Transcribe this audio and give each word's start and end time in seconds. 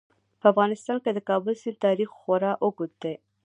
په 0.39 0.45
افغانستان 0.51 0.97
کې 1.03 1.11
د 1.13 1.19
کابل 1.29 1.53
سیند 1.61 1.81
تاریخ 1.85 2.09
خورا 2.19 2.51
اوږد 2.63 2.91
دی. 3.03 3.13